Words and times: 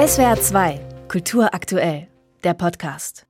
SWR 0.00 0.40
2, 0.40 0.80
Kultur 1.08 1.52
aktuell, 1.52 2.08
der 2.42 2.54
Podcast. 2.54 3.26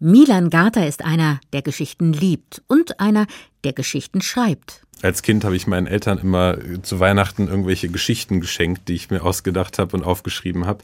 Milan 0.00 0.50
Gata 0.50 0.82
ist 0.82 1.04
einer, 1.04 1.38
der 1.52 1.62
Geschichten 1.62 2.12
liebt 2.12 2.60
und 2.66 2.98
einer, 2.98 3.26
der 3.62 3.72
Geschichten 3.72 4.20
schreibt. 4.20 4.82
Als 5.00 5.22
Kind 5.22 5.44
habe 5.44 5.54
ich 5.54 5.68
meinen 5.68 5.86
Eltern 5.86 6.18
immer 6.18 6.58
zu 6.82 6.98
Weihnachten 6.98 7.46
irgendwelche 7.46 7.88
Geschichten 7.88 8.40
geschenkt, 8.40 8.88
die 8.88 8.94
ich 8.94 9.10
mir 9.10 9.22
ausgedacht 9.22 9.78
habe 9.78 9.96
und 9.96 10.02
aufgeschrieben 10.02 10.66
habe. 10.66 10.82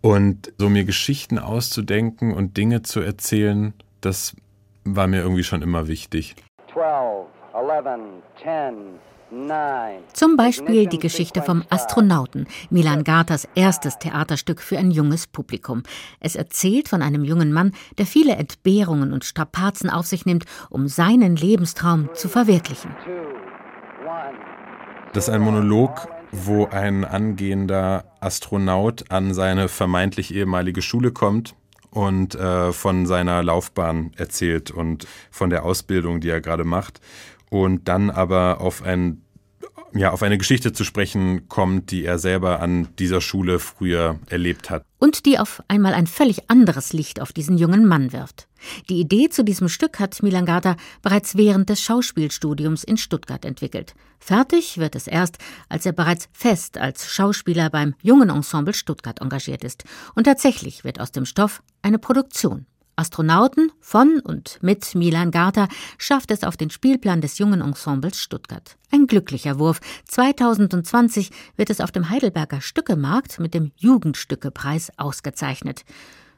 Und 0.00 0.52
so 0.58 0.68
mir 0.68 0.84
Geschichten 0.84 1.38
auszudenken 1.38 2.34
und 2.34 2.56
Dinge 2.56 2.82
zu 2.82 2.98
erzählen, 2.98 3.72
das 4.00 4.34
war 4.82 5.06
mir 5.06 5.20
irgendwie 5.20 5.44
schon 5.44 5.62
immer 5.62 5.86
wichtig. 5.86 6.34
12, 6.72 7.28
11, 7.54 7.86
10, 8.42 8.98
zum 10.14 10.36
Beispiel 10.36 10.86
die 10.86 10.98
Geschichte 10.98 11.42
vom 11.42 11.62
Astronauten, 11.68 12.46
Milan 12.70 13.04
Gatas 13.04 13.46
erstes 13.54 13.98
Theaterstück 13.98 14.62
für 14.62 14.78
ein 14.78 14.90
junges 14.90 15.26
Publikum. 15.26 15.82
Es 16.18 16.34
erzählt 16.34 16.88
von 16.88 17.02
einem 17.02 17.24
jungen 17.24 17.52
Mann, 17.52 17.72
der 17.98 18.06
viele 18.06 18.36
Entbehrungen 18.36 19.12
und 19.12 19.26
Strapazen 19.26 19.90
auf 19.90 20.06
sich 20.06 20.24
nimmt, 20.24 20.44
um 20.70 20.88
seinen 20.88 21.36
Lebenstraum 21.36 22.08
zu 22.14 22.28
verwirklichen. 22.28 22.90
Das 25.12 25.28
ist 25.28 25.34
ein 25.34 25.42
Monolog, 25.42 26.08
wo 26.32 26.66
ein 26.66 27.04
angehender 27.04 28.04
Astronaut 28.20 29.10
an 29.10 29.34
seine 29.34 29.68
vermeintlich 29.68 30.34
ehemalige 30.34 30.80
Schule 30.80 31.12
kommt 31.12 31.54
und 31.90 32.34
äh, 32.34 32.72
von 32.72 33.04
seiner 33.04 33.42
Laufbahn 33.42 34.12
erzählt 34.16 34.70
und 34.70 35.06
von 35.30 35.50
der 35.50 35.64
Ausbildung, 35.64 36.20
die 36.20 36.30
er 36.30 36.40
gerade 36.40 36.64
macht 36.64 37.00
und 37.50 37.88
dann 37.88 38.10
aber 38.10 38.60
auf 38.60 38.82
ein 38.82 39.22
ja, 39.94 40.10
auf 40.10 40.22
eine 40.22 40.38
Geschichte 40.38 40.72
zu 40.72 40.84
sprechen 40.84 41.48
kommt, 41.48 41.90
die 41.90 42.04
er 42.04 42.18
selber 42.18 42.60
an 42.60 42.88
dieser 42.98 43.20
Schule 43.20 43.58
früher 43.58 44.18
erlebt 44.28 44.70
hat. 44.70 44.84
Und 44.98 45.26
die 45.26 45.38
auf 45.38 45.62
einmal 45.68 45.94
ein 45.94 46.06
völlig 46.06 46.50
anderes 46.50 46.92
Licht 46.92 47.20
auf 47.20 47.32
diesen 47.32 47.56
jungen 47.56 47.86
Mann 47.86 48.12
wirft. 48.12 48.48
Die 48.88 49.00
Idee 49.00 49.28
zu 49.28 49.44
diesem 49.44 49.68
Stück 49.68 50.00
hat 50.00 50.22
Milan 50.22 50.46
Gata 50.46 50.76
bereits 51.02 51.36
während 51.36 51.68
des 51.68 51.80
Schauspielstudiums 51.80 52.84
in 52.84 52.96
Stuttgart 52.96 53.44
entwickelt. 53.44 53.94
Fertig 54.18 54.78
wird 54.78 54.96
es 54.96 55.06
erst, 55.06 55.38
als 55.68 55.86
er 55.86 55.92
bereits 55.92 56.28
fest 56.32 56.76
als 56.76 57.10
Schauspieler 57.10 57.70
beim 57.70 57.94
Jungen 58.02 58.30
Ensemble 58.30 58.74
Stuttgart 58.74 59.20
engagiert 59.20 59.62
ist. 59.64 59.84
Und 60.14 60.24
tatsächlich 60.24 60.84
wird 60.84 61.00
aus 61.00 61.12
dem 61.12 61.24
Stoff 61.24 61.62
eine 61.82 61.98
Produktion. 61.98 62.66
Astronauten 62.98 63.70
von 63.80 64.20
und 64.20 64.58
mit 64.60 64.94
Milan 64.94 65.30
Garter 65.30 65.68
schafft 65.96 66.30
es 66.30 66.42
auf 66.42 66.56
den 66.56 66.70
Spielplan 66.70 67.20
des 67.20 67.38
jungen 67.38 67.60
Ensembles 67.60 68.20
Stuttgart. 68.20 68.76
Ein 68.90 69.06
glücklicher 69.06 69.58
Wurf. 69.58 69.80
2020 70.06 71.30
wird 71.56 71.70
es 71.70 71.80
auf 71.80 71.92
dem 71.92 72.10
Heidelberger 72.10 72.60
Stückemarkt 72.60 73.38
mit 73.38 73.54
dem 73.54 73.70
Jugendstückepreis 73.76 74.90
ausgezeichnet. 74.96 75.84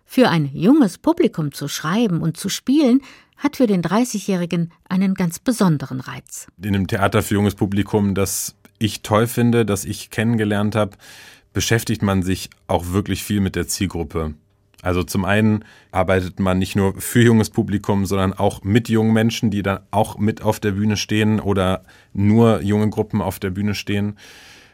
Für 0.05 0.29
ein 0.29 0.51
junges 0.53 0.99
Publikum 0.99 1.53
zu 1.53 1.69
schreiben 1.69 2.21
und 2.21 2.37
zu 2.37 2.49
spielen, 2.49 3.01
hat 3.37 3.57
für 3.57 3.67
den 3.67 3.83
30-Jährigen 3.83 4.71
einen 4.89 5.15
ganz 5.15 5.39
besonderen 5.39 6.01
Reiz. 6.01 6.49
In 6.63 6.75
einem 6.75 6.87
Theater 6.87 7.23
für 7.23 7.35
junges 7.35 7.55
Publikum, 7.55 8.15
das 8.15 8.55
ich 8.79 9.03
toll 9.03 9.27
finde, 9.27 9.65
das 9.65 9.85
ich 9.85 10.11
kennengelernt 10.11 10.75
habe, 10.75 10.97
beschäftigt 11.53 12.03
man 12.03 12.23
sich 12.23 12.51
auch 12.67 12.89
wirklich 12.89 13.25
viel 13.25 13.41
mit 13.41 13.57
der 13.57 13.67
Zielgruppe. 13.67 14.35
Also 14.83 15.03
zum 15.03 15.25
einen 15.25 15.65
arbeitet 15.91 16.41
man 16.41 16.59
nicht 16.59 16.77
nur 16.77 16.95
für 17.01 17.23
junges 17.23 17.51
Publikum, 17.51 18.07
sondern 18.07 18.33
auch 18.33 18.63
mit 18.63 18.89
jungen 18.89 19.13
Menschen, 19.13 19.51
die 19.51 19.63
dann 19.63 19.81
auch 19.91 20.19
mit 20.19 20.43
auf 20.43 20.61
der 20.61 20.73
Bühne 20.73 20.97
stehen 20.97 21.41
oder 21.41 21.85
nur 22.13 22.63
junge 22.63 22.89
Gruppen 22.89 23.21
auf 23.21 23.39
der 23.39 23.51
Bühne 23.51 23.75
stehen. 23.75 24.17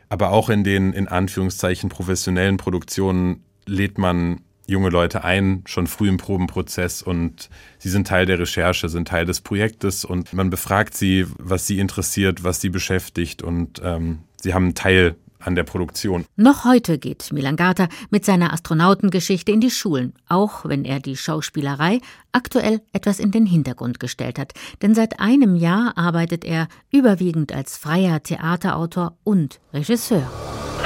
Aber 0.08 0.30
auch 0.30 0.48
in 0.50 0.62
den 0.62 0.92
in 0.92 1.08
Anführungszeichen 1.08 1.88
professionellen 1.88 2.56
Produktionen 2.56 3.42
lädt 3.66 3.98
man 3.98 4.40
junge 4.66 4.88
Leute 4.88 5.24
ein, 5.24 5.62
schon 5.66 5.86
früh 5.86 6.08
im 6.08 6.16
Probenprozess. 6.16 7.02
Und 7.02 7.48
sie 7.78 7.88
sind 7.88 8.06
Teil 8.06 8.26
der 8.26 8.38
Recherche, 8.38 8.88
sind 8.88 9.08
Teil 9.08 9.24
des 9.24 9.40
Projektes. 9.40 10.04
Und 10.04 10.32
man 10.32 10.50
befragt 10.50 10.94
sie, 10.96 11.26
was 11.38 11.66
sie 11.66 11.78
interessiert, 11.78 12.44
was 12.44 12.60
sie 12.60 12.68
beschäftigt. 12.68 13.42
Und 13.42 13.80
ähm, 13.84 14.20
sie 14.40 14.54
haben 14.54 14.64
einen 14.64 14.74
Teil 14.74 15.16
an 15.46 15.54
der 15.54 15.64
Produktion. 15.64 16.24
Noch 16.36 16.64
heute 16.64 16.98
geht 16.98 17.32
Milan 17.32 17.56
Gata 17.56 17.88
mit 18.10 18.24
seiner 18.24 18.52
Astronautengeschichte 18.52 19.52
in 19.52 19.60
die 19.60 19.70
Schulen, 19.70 20.12
auch 20.28 20.64
wenn 20.64 20.84
er 20.84 21.00
die 21.00 21.16
Schauspielerei 21.16 22.00
aktuell 22.32 22.80
etwas 22.92 23.20
in 23.20 23.30
den 23.30 23.46
Hintergrund 23.46 24.00
gestellt 24.00 24.38
hat. 24.38 24.52
Denn 24.82 24.94
seit 24.94 25.20
einem 25.20 25.56
Jahr 25.56 25.92
arbeitet 25.96 26.44
er 26.44 26.68
überwiegend 26.90 27.52
als 27.52 27.76
freier 27.76 28.22
Theaterautor 28.22 29.16
und 29.24 29.60
Regisseur. 29.72 30.28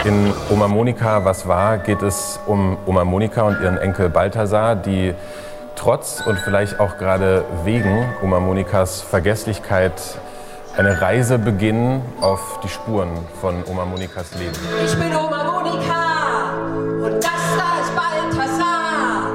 In 0.05 0.33
Oma 0.51 0.69
Monika, 0.69 1.25
was 1.25 1.47
war, 1.47 1.79
geht 1.79 2.03
es 2.03 2.39
um 2.47 2.77
Oma 2.87 3.05
Monika 3.05 3.43
und 3.43 3.61
ihren 3.61 3.77
Enkel 3.77 4.09
Balthasar, 4.09 4.77
die 4.77 5.15
trotz 5.77 6.23
und 6.27 6.39
vielleicht 6.39 6.81
auch 6.81 6.97
gerade 6.99 7.45
wegen 7.65 8.07
Oma 8.23 8.41
Monikas 8.41 9.03
Vergesslichkeit 9.03 9.93
eine 10.77 11.01
Reise 11.01 11.39
beginnen 11.39 12.03
auf 12.21 12.61
die 12.63 12.69
Spuren 12.69 13.11
von 13.41 13.65
Oma 13.67 13.85
Monikas 13.85 14.35
Leben. 14.39 14.55
Ich 14.85 14.95
bin 14.95 15.15
Oma 15.15 15.45
Monika 15.45 16.55
und 17.05 17.23
das 17.23 17.57
da 17.57 17.81
ist 17.81 17.95
Balthasar. 17.95 19.31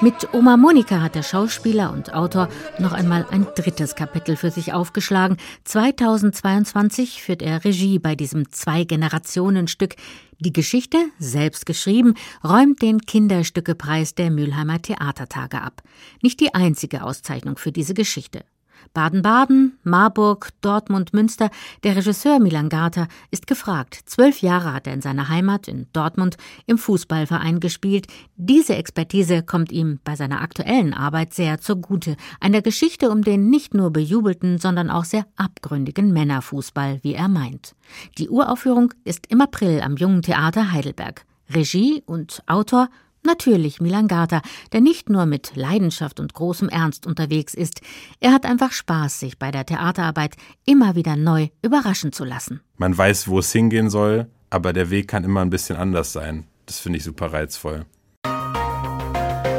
Mit 0.00 0.32
Oma 0.32 0.56
Monika 0.56 1.02
hat 1.02 1.14
der 1.14 1.22
Schauspieler 1.22 1.92
und 1.92 2.14
Autor 2.14 2.48
noch 2.78 2.92
einmal 2.92 3.26
ein 3.30 3.46
drittes 3.54 3.94
Kapitel 3.94 4.36
für 4.36 4.50
sich 4.50 4.72
aufgeschlagen. 4.72 5.36
2022 5.64 7.22
führt 7.22 7.42
er 7.42 7.64
Regie 7.64 7.98
bei 7.98 8.14
diesem 8.14 8.50
Zwei-Generationen-Stück. 8.50 9.96
Die 10.38 10.54
Geschichte, 10.54 10.96
selbst 11.18 11.66
geschrieben, 11.66 12.14
räumt 12.42 12.80
den 12.80 13.02
Kinderstückepreis 13.02 14.14
der 14.14 14.30
Mülheimer 14.30 14.80
Theatertage 14.80 15.60
ab. 15.60 15.82
Nicht 16.22 16.40
die 16.40 16.54
einzige 16.54 17.04
Auszeichnung 17.04 17.58
für 17.58 17.72
diese 17.72 17.92
Geschichte. 17.92 18.44
Baden-Baden, 18.92 19.78
Marburg, 19.82 20.50
Dortmund, 20.60 21.12
Münster. 21.12 21.50
Der 21.84 21.96
Regisseur 21.96 22.38
Milan 22.38 22.68
Garter 22.68 23.08
ist 23.30 23.46
gefragt. 23.46 24.00
Zwölf 24.06 24.42
Jahre 24.42 24.72
hat 24.72 24.86
er 24.86 24.94
in 24.94 25.00
seiner 25.00 25.28
Heimat 25.28 25.68
in 25.68 25.86
Dortmund 25.92 26.36
im 26.66 26.78
Fußballverein 26.78 27.60
gespielt. 27.60 28.06
Diese 28.36 28.76
Expertise 28.76 29.42
kommt 29.42 29.72
ihm 29.72 30.00
bei 30.04 30.16
seiner 30.16 30.40
aktuellen 30.40 30.94
Arbeit 30.94 31.34
sehr 31.34 31.60
zugute. 31.60 32.16
Einer 32.40 32.62
Geschichte 32.62 33.10
um 33.10 33.22
den 33.22 33.50
nicht 33.50 33.74
nur 33.74 33.90
bejubelten, 33.92 34.58
sondern 34.58 34.90
auch 34.90 35.04
sehr 35.04 35.26
abgründigen 35.36 36.12
Männerfußball, 36.12 37.00
wie 37.02 37.14
er 37.14 37.28
meint. 37.28 37.74
Die 38.18 38.28
Uraufführung 38.28 38.92
ist 39.04 39.26
im 39.28 39.40
April 39.40 39.80
am 39.80 39.96
Jungen 39.96 40.22
Theater 40.22 40.72
Heidelberg. 40.72 41.24
Regie 41.52 42.02
und 42.06 42.42
Autor 42.46 42.88
Natürlich 43.22 43.80
Milan 43.80 44.08
Gata, 44.08 44.40
der 44.72 44.80
nicht 44.80 45.10
nur 45.10 45.26
mit 45.26 45.54
Leidenschaft 45.54 46.20
und 46.20 46.32
großem 46.32 46.68
Ernst 46.68 47.06
unterwegs 47.06 47.52
ist, 47.54 47.80
er 48.18 48.32
hat 48.32 48.46
einfach 48.46 48.72
Spaß, 48.72 49.20
sich 49.20 49.38
bei 49.38 49.50
der 49.50 49.66
Theaterarbeit 49.66 50.36
immer 50.64 50.94
wieder 50.94 51.16
neu 51.16 51.48
überraschen 51.62 52.12
zu 52.12 52.24
lassen. 52.24 52.60
Man 52.76 52.96
weiß, 52.96 53.28
wo 53.28 53.38
es 53.40 53.52
hingehen 53.52 53.90
soll, 53.90 54.26
aber 54.48 54.72
der 54.72 54.90
Weg 54.90 55.08
kann 55.08 55.24
immer 55.24 55.42
ein 55.42 55.50
bisschen 55.50 55.76
anders 55.76 56.12
sein. 56.12 56.46
Das 56.64 56.80
finde 56.80 56.98
ich 56.98 57.04
super 57.04 57.32
reizvoll. 57.32 57.84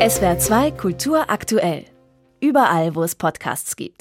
SWR 0.10 0.40
2 0.40 0.72
Kultur 0.72 1.30
aktuell. 1.30 1.86
Überall, 2.40 2.96
wo 2.96 3.04
es 3.04 3.14
Podcasts 3.14 3.76
gibt. 3.76 4.00